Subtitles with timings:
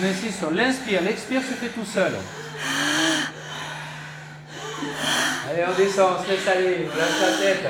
[0.00, 1.02] On insiste sur l'inspire.
[1.02, 2.12] L'expire se fait tout seul.
[5.50, 7.66] Allez, on descend, on se laisse aller, on lâche la tête.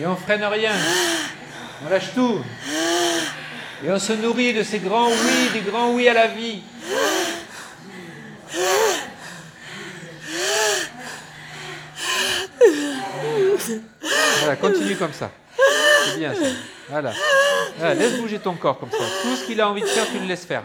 [0.00, 0.72] Et on freine rien.
[1.84, 2.40] On lâche tout.
[3.84, 6.62] Et on se nourrit de ces grands oui, des grands oui à la vie.
[14.40, 15.30] Voilà, continue comme ça.
[16.06, 16.40] C'est bien ça.
[16.88, 17.12] Voilà.
[17.80, 19.04] Laisse bouger ton corps comme ça.
[19.22, 20.64] Tout ce qu'il a envie de faire, tu le laisses faire.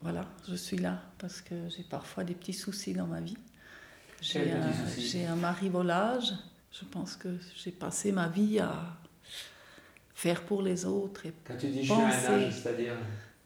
[0.00, 3.36] Voilà, je suis là parce que j'ai parfois des petits soucis dans ma vie.
[4.20, 6.32] J'ai un, un marivolage.
[6.72, 8.72] Je pense que j'ai passé ma vie à
[10.14, 11.26] faire pour les autres.
[11.26, 12.94] Et Quand tu dis j'ai un âge, c'est-à-dire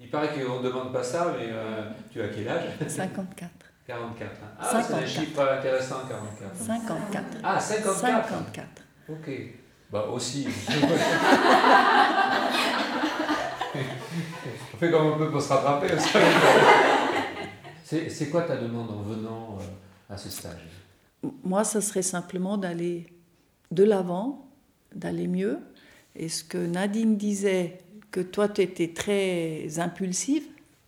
[0.01, 2.65] Il paraît qu'on ne demande pas ça, mais euh, tu as quel âge?
[2.89, 3.51] 54.
[3.87, 4.31] 44.
[4.31, 4.47] Hein.
[4.59, 6.57] Ah, c'est un chiffre intéressant, 44.
[6.57, 7.25] 54.
[7.45, 8.69] Ah, 54 54.
[9.11, 9.31] Ok.
[9.91, 10.47] Bah aussi.
[14.75, 15.89] on fait comme on peut pour se rattraper.
[17.85, 19.65] C'est quoi ta demande en venant euh,
[20.13, 20.61] à ce stage
[21.43, 23.07] Moi, ce serait simplement d'aller
[23.71, 24.47] de l'avant,
[24.95, 25.59] d'aller mieux.
[26.15, 27.79] Et ce que Nadine disait,
[28.13, 30.45] que toi, tu étais très impulsive,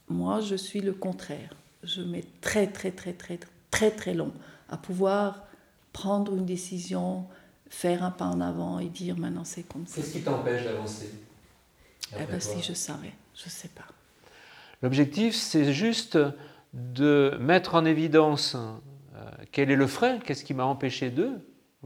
[0.09, 1.57] moi, je suis le contraire.
[1.83, 4.33] Je mets très, très, très, très, très, très long
[4.69, 5.47] à pouvoir
[5.93, 7.25] prendre une décision,
[7.69, 9.97] faire un pas en avant et dire maintenant c'est comme ça.
[9.97, 11.11] Qu'est-ce qui t'empêche d'avancer?
[12.13, 13.87] Eh ben, Si je savais, je ne sais pas.
[14.83, 16.19] L'objectif, c'est juste
[16.75, 18.57] de mettre en évidence
[19.53, 21.39] quel est le frein, qu'est-ce qui m'a empêché d'eux,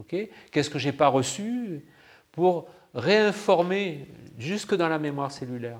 [0.07, 1.85] qu'est-ce que j'ai pas reçu,
[2.31, 4.07] pour réinformer
[4.37, 5.79] jusque dans la mémoire cellulaire?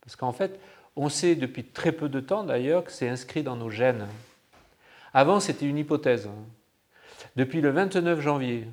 [0.00, 0.58] Parce qu'en fait,
[0.96, 4.06] on sait depuis très peu de temps d'ailleurs que c'est inscrit dans nos gènes.
[5.14, 6.28] Avant, c'était une hypothèse.
[7.36, 8.66] Depuis le 29 janvier,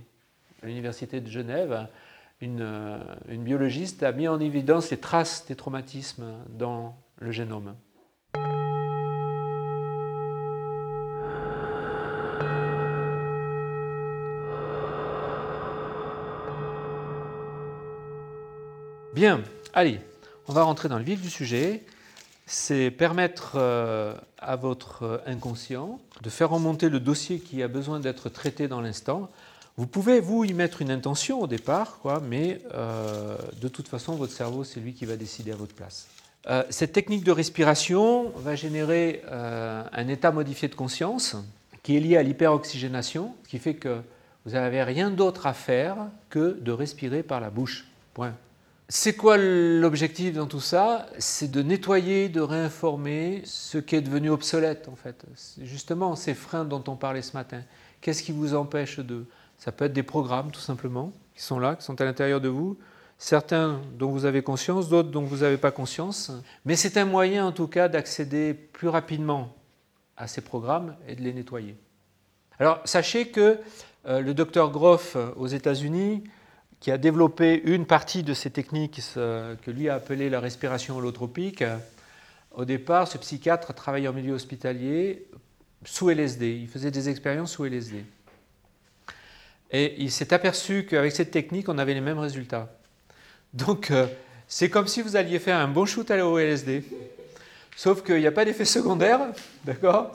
[0.64, 1.88] à l'Université de Genève,
[2.42, 2.98] euh,
[3.30, 7.76] une, biologiste a mis en évidence les traces des traumatismes dans le génome.
[19.16, 19.42] Bien,
[19.74, 20.00] allez,
[20.48, 21.84] on va rentrer dans le vif du sujet.
[22.46, 28.30] C'est permettre euh, à votre inconscient de faire remonter le dossier qui a besoin d'être
[28.30, 29.30] traité dans l'instant.
[29.78, 34.14] Vous pouvez, vous, y mettre une intention au départ, quoi, mais euh, de toute façon,
[34.14, 36.08] votre cerveau, c'est lui qui va décider à votre place.
[36.48, 41.36] Euh, cette technique de respiration va générer un état modifié de conscience
[41.82, 44.02] qui est lié à l'hyperoxygénation, ce qui fait que
[44.46, 45.98] vous n'avez rien d'autre à faire
[46.30, 47.88] que de respirer par la bouche.
[48.14, 48.36] Point.
[48.92, 51.06] C'est quoi l'objectif dans tout ça?
[51.20, 55.26] C'est de nettoyer, de réinformer ce qui est devenu obsolète en fait.
[55.62, 57.62] Justement, ces freins dont on parlait ce matin.
[58.02, 59.26] Qu'est-ce qui vous empêche de?
[59.60, 62.50] Ça peut être des programmes tout simplement qui sont là, qui sont à l'intérieur de
[62.50, 62.80] vous.
[63.20, 66.32] Certains dont vous avez conscience, d'autres dont vous n'avez pas conscience.
[66.66, 69.54] Mais c'est un moyen en tout cas d'accéder plus rapidement
[70.18, 71.78] à ces programmes et de les nettoyer.
[72.58, 73.60] Alors sachez que
[74.08, 76.24] euh, le docteur Groff aux États-Unis
[76.80, 81.64] qui a développé une partie de ces techniques que lui a appelé la respiration holotropique.
[82.52, 85.28] Au départ, ce psychiatre travaillait en milieu hospitalier
[85.86, 86.58] sous LSD.
[86.62, 88.04] Il faisait des expériences sous LSD.
[89.72, 92.70] Et il s'est aperçu qu'avec cette technique, on avait les mêmes résultats.
[93.54, 94.08] Donc, euh,
[94.48, 96.84] c'est comme si vous alliez faire un bon shoot à au LSD.
[97.76, 99.22] Sauf qu'il n'y a pas d'effet secondaire,
[99.64, 100.12] d'accord?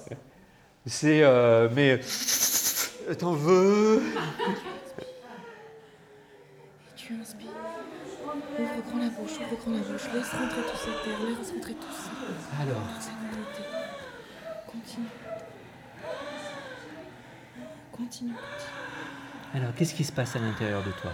[0.86, 1.22] C'est.
[1.22, 2.00] Euh, mais.
[3.18, 4.02] T'en veux?
[7.06, 7.50] Tu inspires.
[8.58, 10.08] Ouvre grand la bouche, ouvre grand la bouche.
[10.14, 12.62] Laisse rentrer tout ça terre, laisse rentrer tout ça.
[12.62, 12.80] Alors.
[14.66, 15.08] Continue.
[17.92, 18.34] Continue, continue.
[19.54, 21.12] Alors, qu'est-ce qui se passe à l'intérieur de toi?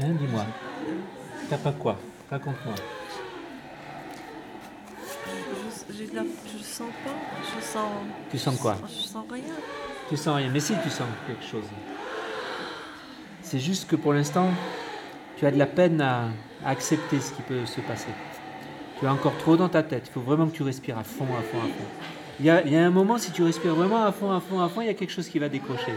[0.00, 0.44] Hein, dis-moi.
[1.48, 1.98] T'as pas quoi?
[2.30, 2.74] Raconte-moi.
[5.88, 7.14] Je, je, je sens pas.
[7.56, 7.90] Je sens.
[8.30, 8.76] Tu sens quoi?
[8.86, 9.42] Je sens rien.
[10.08, 10.50] Tu sens rien.
[10.50, 11.64] Mais si, tu sens quelque chose.
[13.54, 14.48] C'est juste que pour l'instant,
[15.36, 16.30] tu as de la peine à,
[16.64, 18.08] accepter ce qui peut se passer.
[18.98, 20.06] Tu as encore trop dans ta tête.
[20.08, 21.84] Il faut vraiment que tu respires à fond, à fond, à fond.
[22.40, 24.40] Il y, a, il y a un moment, si tu respires vraiment à fond, à
[24.40, 25.92] fond, à fond, il y a quelque chose qui va décrocher.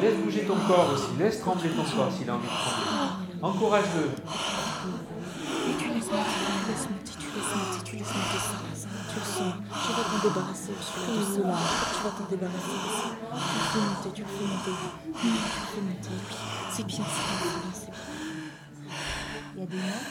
[0.00, 3.42] laisse bouger ton corps aussi, laisse trembler ton corps s'il a envie de trembler.
[3.42, 4.10] Encourage-le.
[7.96, 9.54] Tu laisses monter, ça, ça, tu le sens.
[9.72, 11.56] Tu vas t'en débarrasser, Ursula, doucement.
[11.56, 12.76] Tu vas t'en débarrasser.
[12.76, 14.74] Tu le fais monter, tu le fais monter.
[15.18, 15.32] Tu le
[15.72, 16.36] fais monter, oui.
[16.72, 18.00] C'est bien, c'est bien, c'est bien, c'est bien.
[19.54, 20.04] Il y a des noms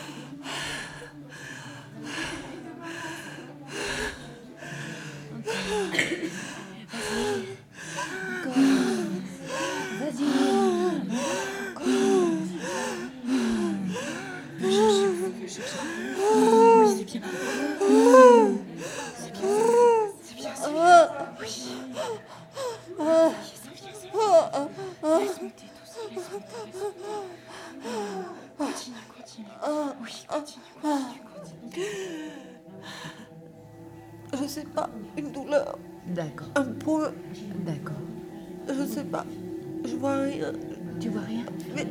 [39.88, 40.52] Je vois rien.
[41.00, 41.46] Tu vois rien?
[41.76, 41.86] Mais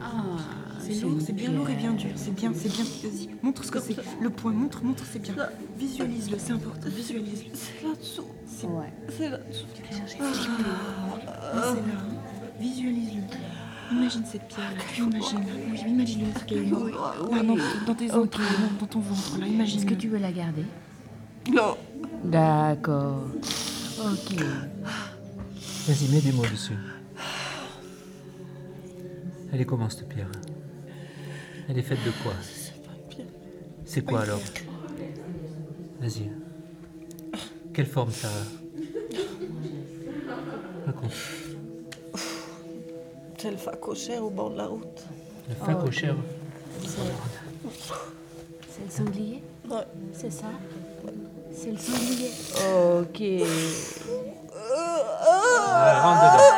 [0.00, 0.38] Ah,
[0.80, 2.10] C'est lourd, c'est bien lourd et bien dur.
[2.16, 2.84] C'est bien, c'est bien.
[2.84, 3.96] Vas-y, montre ce que c'est.
[4.20, 5.34] Le point, montre, montre, c'est bien.
[5.78, 6.88] Visualise-le, c'est important.
[6.88, 7.50] Visualise-le.
[7.54, 8.24] c'est là-dessous.
[8.46, 8.92] C'est Ouais.
[9.16, 9.66] C'est là-dessous.
[9.74, 10.26] c'est là.
[12.60, 13.22] Visualise-le.
[13.92, 14.82] Imagine cette pierre-là.
[14.98, 15.44] Imagine.
[15.70, 16.38] Oui, imagine-le.
[16.38, 16.70] ce qu'il y a eu.
[16.70, 18.46] Là, non, dans tes entrailles,
[18.80, 19.46] dans ton ventre, là.
[19.46, 19.78] Imagine.
[19.78, 20.64] Est-ce que tu veux la garder?
[21.52, 21.76] Non.
[22.24, 23.22] D'accord.
[24.00, 24.36] Ok.
[25.86, 26.72] Vas-y, mets des mots dessus.
[29.52, 30.30] Elle est comment cette pierre?
[31.68, 32.32] Elle est faite de quoi?
[33.84, 34.40] C'est quoi alors?
[36.00, 36.30] Vas-y.
[37.72, 38.44] Quelle forme ça a?
[40.86, 41.12] Raconte.
[43.44, 45.04] C'est le facochère au bord de la route.
[45.50, 46.16] Le facochère.
[46.80, 47.02] C'est
[48.86, 49.42] le sanglier?
[49.70, 49.84] Ouais.
[50.14, 50.46] C'est ça?
[51.52, 52.30] C'est le sanglier.
[53.02, 53.22] Ok.
[55.66, 56.54] Ah, rentre dedans.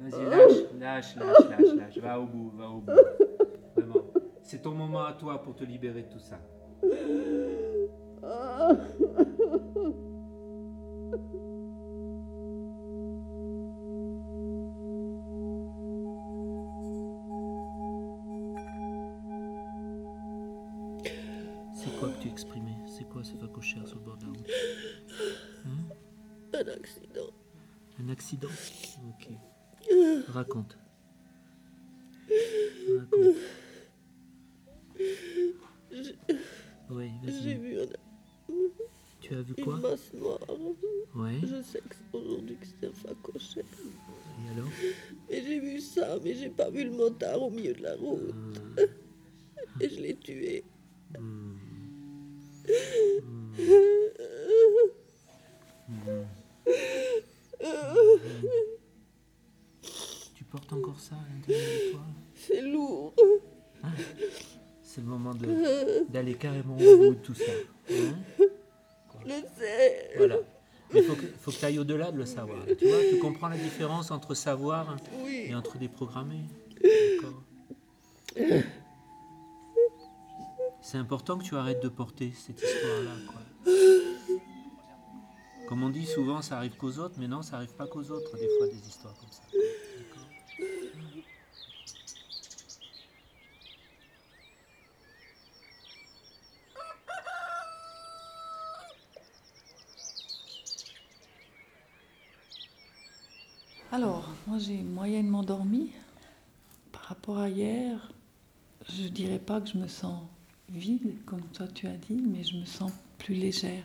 [0.00, 1.98] Vas-y, lâche, lâche, lâche, lâche, lâche.
[2.02, 2.92] Va au bout, va au bout.
[3.74, 4.02] Vraiment.
[4.42, 6.38] C'est ton moment à toi pour te libérer de tout ça.
[21.74, 22.76] C'est quoi que tu exprimais?
[22.86, 24.50] C'est quoi ce facochère sur le bord de la route?
[26.54, 27.30] Un accident.
[28.00, 28.48] Un accident?
[29.08, 29.28] Ok.
[30.28, 30.78] Raconte.
[32.98, 33.36] Raconte.
[39.56, 40.40] Une masse noire.
[41.14, 41.38] Ouais.
[41.42, 43.64] Je sais que c'est aujourd'hui que c'est un facochère.
[43.64, 44.68] Et alors
[45.30, 48.34] Mais j'ai vu ça, mais j'ai pas vu le motard au milieu de la route.
[49.80, 50.64] Et je l'ai tué.
[60.34, 62.00] Tu portes encore ça à l'intérieur de toi
[62.34, 63.14] C'est lourd.
[64.82, 65.34] C'est le moment
[66.08, 67.52] d'aller carrément au bout de tout ça.
[71.78, 72.58] Au-delà de le savoir.
[72.78, 75.46] Tu vois, tu comprends la différence entre savoir Oui.
[75.48, 76.44] et entre déprogrammer.
[80.80, 83.16] C'est important que tu arrêtes de porter cette histoire-là.
[85.68, 88.36] Comme on dit souvent, ça arrive qu'aux autres, mais non, ça arrive pas qu'aux autres,
[88.36, 89.42] des fois, des histoires comme ça.
[103.90, 105.90] D'accord J'ai moyennement dormi.
[106.92, 108.10] Par rapport à hier,
[108.88, 110.22] je dirais pas que je me sens
[110.70, 113.84] vide, comme toi tu as dit, mais je me sens plus légère.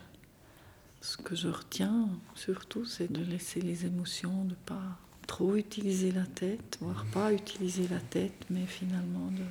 [1.01, 4.97] Ce que je retiens surtout, c'est de laisser les émotions, de pas
[5.27, 9.43] trop utiliser la tête, voire pas utiliser la tête, mais finalement de.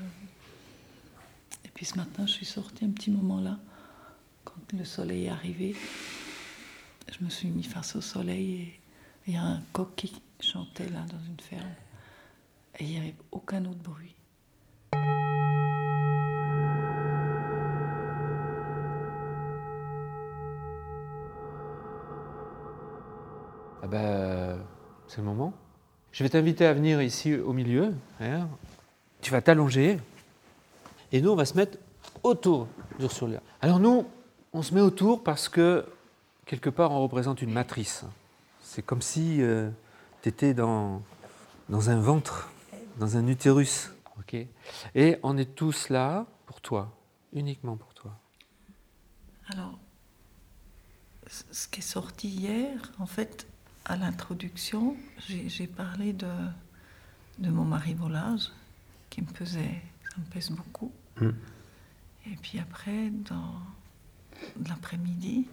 [1.66, 3.58] Et puis ce matin, je suis sortie un petit moment là,
[4.44, 5.76] quand le soleil est arrivé.
[7.12, 8.79] Je me suis mis face au soleil et
[9.30, 11.62] il y a un coq qui chantait là dans une ferme.
[12.80, 14.16] Et il n'y avait aucun autre bruit.
[23.82, 24.58] Ah ben,
[25.06, 25.52] c'est le moment.
[26.10, 27.94] Je vais t'inviter à venir ici au milieu.
[28.20, 28.48] hein.
[29.20, 30.00] Tu vas t'allonger.
[31.12, 31.78] Et nous, on va se mettre
[32.24, 32.66] autour
[32.98, 33.40] d'Ursula.
[33.62, 34.06] Alors nous,
[34.52, 35.86] on se met autour parce que,
[36.46, 38.04] quelque part, on représente une matrice.
[38.72, 39.40] C'est comme si
[40.22, 41.02] tu étais dans,
[41.68, 42.52] dans un ventre,
[42.98, 43.90] dans un utérus.
[44.16, 44.36] Ok
[44.94, 46.96] Et on est tous là pour toi,
[47.32, 48.16] uniquement pour toi.
[49.48, 49.76] Alors,
[51.26, 53.48] ce qui est sorti hier, en fait,
[53.86, 54.96] à l'introduction,
[55.26, 56.30] j'ai parlé de,
[57.40, 58.52] de mon marivolage
[59.10, 60.92] qui me pesait, ça me pèse beaucoup.
[61.20, 61.30] Mm.
[62.26, 63.54] Et puis après, dans
[64.68, 65.48] l'après-midi,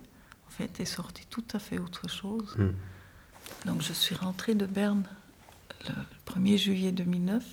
[0.46, 2.56] en fait, est sorti tout à fait autre chose.
[2.60, 2.70] Mm.
[3.66, 5.04] Donc je suis rentrée de Berne
[5.88, 5.94] le
[6.34, 7.44] 1er juillet 2009,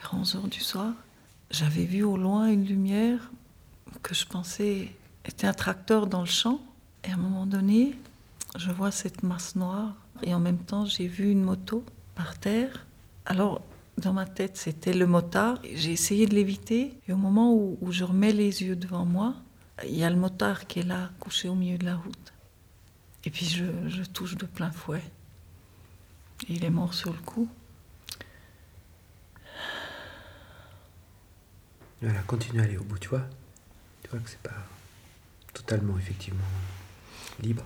[0.00, 0.92] vers 11h du soir.
[1.50, 3.30] J'avais vu au loin une lumière
[4.02, 4.88] que je pensais
[5.24, 6.60] était un tracteur dans le champ.
[7.04, 7.96] Et à un moment donné,
[8.56, 9.94] je vois cette masse noire.
[10.22, 12.86] Et en même temps, j'ai vu une moto par terre.
[13.26, 13.62] Alors,
[13.98, 15.58] dans ma tête, c'était le motard.
[15.74, 16.94] J'ai essayé de l'éviter.
[17.08, 19.34] Et au moment où, où je remets les yeux devant moi,
[19.84, 22.32] il y a le motard qui est là, couché au milieu de la route.
[23.24, 25.02] Et puis je, je touche de plein fouet.
[26.48, 27.48] Et il est mort sur le coup.
[32.00, 33.24] Voilà, continue à aller au bout, tu vois.
[34.02, 34.66] Tu vois que c'est pas
[35.54, 36.40] totalement, effectivement,
[37.40, 37.64] libre.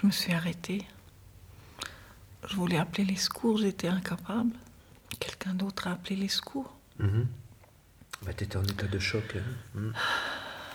[0.00, 0.86] Je me suis arrêtée.
[2.48, 4.54] Je voulais appeler les secours, j'étais incapable.
[5.18, 6.72] Quelqu'un d'autre a appelé les secours.
[7.00, 7.26] Mhm.
[8.22, 9.36] Bah, t'étais en état de choc.
[9.76, 9.92] Hein.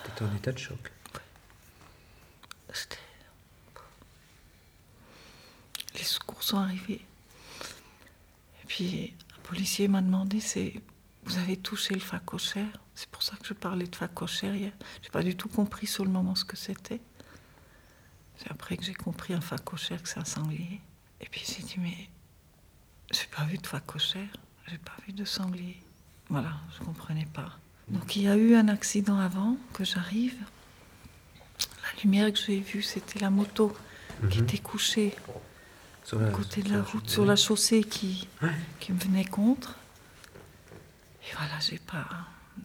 [0.06, 0.92] T'étais en état de choc.
[5.94, 7.04] Les secours sont arrivés.
[8.62, 10.74] Et puis, un policier m'a demandé c'est
[11.24, 14.72] Vous avez touché le facochère C'est pour ça que je parlais de facochère hier.
[15.02, 17.00] J'ai pas du tout compris sur le moment ce que c'était.
[18.36, 20.80] C'est après que j'ai compris un facochère que c'est un sanglier.
[21.20, 22.08] Et puis j'ai dit Mais
[23.10, 24.28] j'ai pas vu de facochère,
[24.68, 25.82] j'ai pas vu de sanglier.
[26.28, 27.58] Voilà, je comprenais pas.
[27.88, 30.36] Donc il y a eu un accident avant que j'arrive.
[31.82, 33.76] La lumière que j'ai vue, c'était la moto
[34.30, 34.44] qui Mhm.
[34.44, 35.14] était couchée
[36.04, 38.50] Sur à la- côté de la la- route, sur la chaussée qui, Ouais.
[38.80, 39.76] qui me venait contre.
[41.22, 42.06] Et voilà, j'ai pas,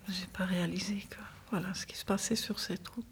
[0.09, 1.17] j'ai pas réalisé que
[1.51, 3.05] voilà ce qui se passait sur cette route.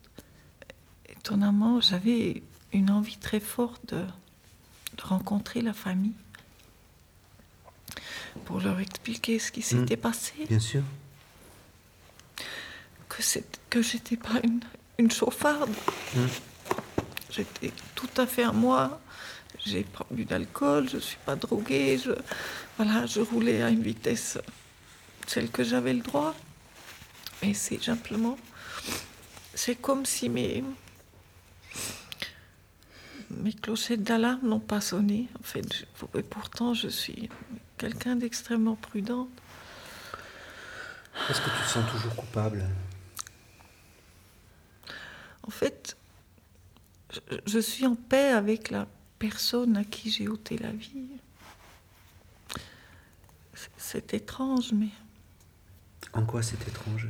[1.08, 2.42] Étonnamment, j'avais
[2.74, 6.14] une envie très forte de, de rencontrer la famille
[8.46, 10.84] pour leur expliquer ce qui s'était passé, Bien sûr.
[13.70, 14.62] Que j'étais pas une,
[14.98, 15.70] une chauffarde.
[16.16, 16.26] Mm.
[17.32, 19.00] J'étais tout à fait à moi.
[19.66, 22.12] J'ai pas bu d'alcool, je suis pas droguée, je
[22.78, 24.38] voilà, je roulais à une vitesse
[25.28, 26.34] celle que j'avais le droit.
[27.44, 28.38] Mais c'est simplement
[29.54, 30.64] c'est comme si mes
[33.32, 35.28] mes clochettes d'alarme n'ont pas sonné.
[35.40, 37.30] En fait, je- et pourtant je suis
[37.78, 39.28] quelqu'un d'extrêmement prudent.
[41.30, 42.66] Est-ce que tu te sens toujours coupable?
[45.50, 45.98] En fait,
[47.48, 48.88] je, suis en paix avec la
[49.18, 51.08] personne à qui j'ai ôté la vie.
[53.78, 54.90] C'est- étrange, mais
[56.14, 57.08] En quoi c'est étrange?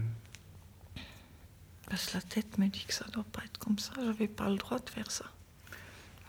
[1.90, 3.92] Parce que la tête me dit que ça doit pas être comme ça.
[4.02, 5.26] J'avais pas le droit de faire ça.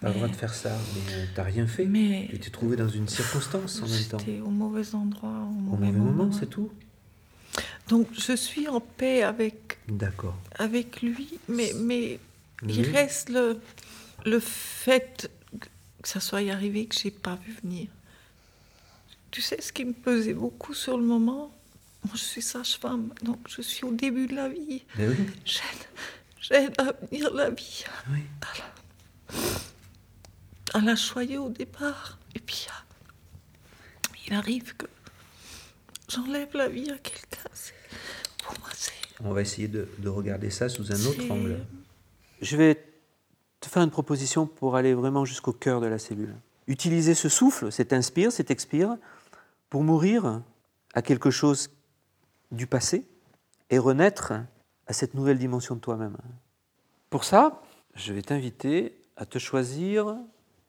[0.01, 1.85] Pas le droit de faire ça, mais euh, t'as rien fait.
[1.85, 4.19] Mais Tu t'es trouvé dans une circonstance en même temps.
[4.19, 6.33] j'étais au mauvais endroit, au Au mauvais, mauvais moment, moment.
[6.33, 6.73] c'est tout
[7.87, 10.39] Donc je suis en paix avec D'accord.
[10.59, 12.19] avec lui, mais mais
[12.67, 13.61] il reste le
[14.25, 15.31] le fait
[16.03, 17.89] que ça soit arrivé que j'ai pas vu venir.
[19.31, 21.53] Tu sais ce qui me pesait beaucoup sur le moment
[22.05, 24.83] Moi, je suis sage-femme, donc je suis au début de la vie.
[24.97, 25.17] Mais oui,
[26.41, 28.21] J'aide, à venir la vie, oui.
[30.75, 32.19] à la choyer au départ.
[32.35, 32.67] Et puis,
[34.27, 34.87] il arrive que
[36.09, 37.49] j'enlève la vie à quelqu'un.
[38.43, 38.93] Pour moi, c'est...
[39.25, 41.59] On va essayer de, de regarder ça sous un autre angle.
[42.41, 42.83] Je vais
[43.61, 46.35] te faire une proposition pour aller vraiment jusqu'au cœur de la cellule.
[46.67, 48.97] Utiliser ce souffle, cet inspire, cet expire,
[49.69, 50.43] pour mourir
[50.95, 51.71] à quelque chose
[52.51, 53.07] du passé
[53.71, 54.33] et renaître
[54.87, 56.17] à cette nouvelle dimension de toi-même.
[57.11, 57.63] Pour ça,
[57.95, 60.17] je vais t'inviter à te choisir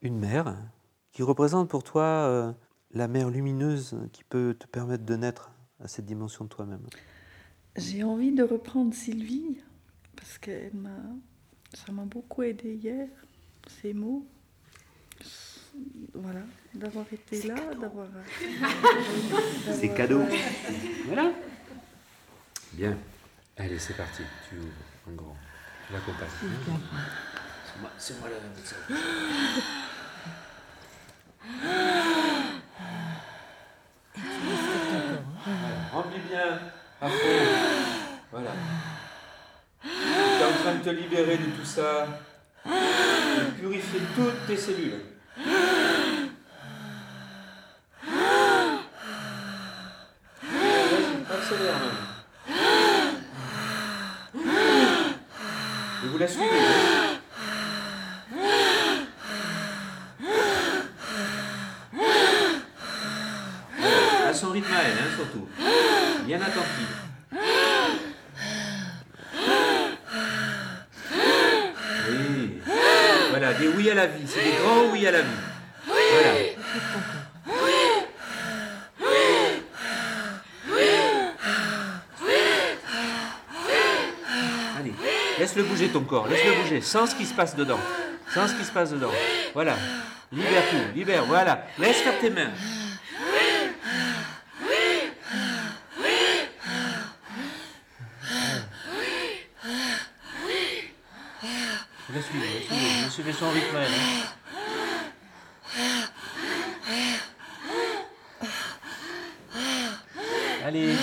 [0.02, 0.56] une mère
[1.12, 2.52] qui représente pour toi euh,
[2.94, 5.52] la mère lumineuse qui peut te permettre de naître
[5.84, 6.86] à cette dimension de toi-même.
[7.76, 9.58] J'ai envie de reprendre Sylvie,
[10.16, 10.90] parce qu'elle m'a...
[11.74, 13.08] Ça m'a beaucoup aidé hier,
[13.82, 14.28] ces mots.
[16.14, 16.42] Voilà,
[16.74, 18.08] d'avoir été là, d'avoir...
[19.64, 20.22] C'est d'avoir- cadeau.
[21.06, 21.32] Voilà.
[22.74, 22.98] Bien.
[23.58, 24.24] Allez, c'est parti.
[24.50, 24.68] Tu ouvres
[25.08, 25.36] en grand.
[25.88, 26.28] Tu l'accompagnes.
[27.66, 28.76] C'est moi, c'est moi la médecin.
[40.82, 42.08] te libérer de tout ça.
[42.66, 45.00] Et purifier toutes tes cellules.
[51.32, 51.98] Accélère même.
[56.04, 56.46] Et vous la suivez.
[56.46, 57.18] Hein.
[64.28, 65.48] À son rythme à elle, hein, surtout.
[66.26, 67.11] Bien attentive.
[73.62, 74.24] Des oui à la vie.
[74.26, 75.28] C'est des grands oui à la vie.
[75.86, 76.30] Voilà.
[84.80, 84.94] Allez,
[85.40, 87.80] laisse-le bouger ton corps, laisse-le bouger, sans ce qui se passe dedans.
[88.34, 89.12] Sans ce qui se passe dedans.
[89.54, 89.76] Voilà.
[90.32, 91.66] Libère tout, libère, voilà.
[91.78, 92.52] Laisse faire tes mains.
[102.22, 102.40] Suis,
[103.06, 103.78] je suis son rythme.
[103.78, 104.28] hein.
[110.66, 110.96] Allez,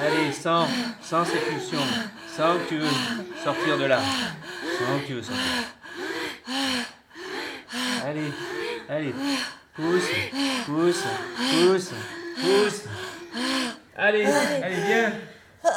[0.00, 0.66] allez, sans,
[1.02, 1.78] sans cette pulsion,
[2.34, 2.88] sans que tu veux
[3.42, 4.00] sortir de là,
[4.78, 5.42] sans que tu veux sortir.
[8.06, 8.32] Allez,
[8.88, 9.14] allez,
[9.74, 10.08] pousse,
[10.66, 11.04] pousse,
[11.50, 11.90] pousse,
[12.40, 12.82] pousse.
[13.96, 15.12] Allez, allez, viens.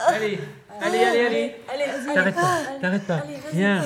[0.07, 0.39] Allez,
[0.81, 2.13] allez, allez, allez.
[2.13, 3.23] T'arrêtes pas, t'arrêtes pas.
[3.53, 3.83] Viens.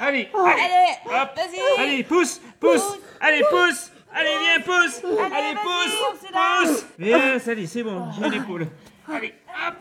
[0.00, 1.38] Allez, allez, hop.
[1.78, 2.98] Allez, pousse, pousse.
[3.20, 3.92] Allez, pousse.
[4.12, 5.02] Allez, viens, pousse.
[5.04, 6.86] Allez, pousse, pousse.
[6.98, 8.66] Viens, allez, c'est bon, j'ai l'épaule.
[9.12, 9.74] Allez, hop.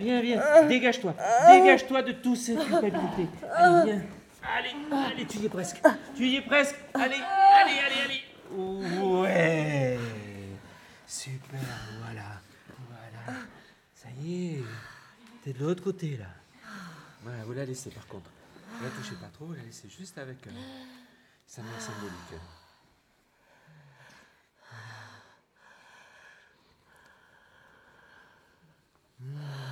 [0.00, 1.14] Viens, viens, dégage-toi.
[1.50, 3.26] Dégage-toi de toute cette culpabilité.
[3.54, 4.02] Allez, viens.
[4.58, 4.74] Allez,
[5.12, 5.82] allez, tu y es presque.
[6.16, 6.76] Tu y es presque.
[6.94, 8.22] Allez, allez, allez, allez.
[9.02, 9.98] Ouais.
[11.06, 11.60] Super,
[12.04, 12.40] voilà.
[12.88, 13.40] Voilà.
[13.94, 14.62] Ça y est.
[15.46, 16.26] T'es de l'autre côté, là.
[17.22, 18.28] Voilà, vous la laissez, par contre.
[18.72, 20.50] Vous la touchez pas trop, vous la laissez juste avec euh,
[21.46, 22.34] sa mère symbolique.
[29.22, 29.65] Ah.